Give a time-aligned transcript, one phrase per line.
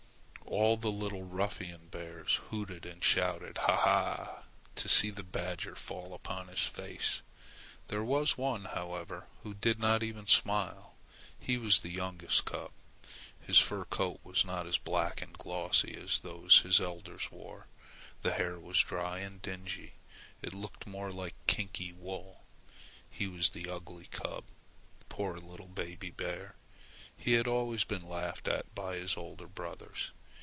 [0.51, 4.43] All the little ruffian bears hooted and shouted "ha ha!"
[4.75, 7.21] to see the beggar fall upon his face.
[7.87, 10.93] There was one, however, who did not even smile.
[11.39, 12.71] He was the youngest cub.
[13.39, 17.67] His fur coat was not as black and glossy as those his elders wore.
[18.21, 19.93] The hair was dry and dingy.
[20.41, 22.43] It looked much more like kinky wool.
[23.09, 24.43] He was the ugly cub.
[25.07, 26.55] Poor little baby bear!
[27.15, 30.11] he had always been laughed at by his older brothers.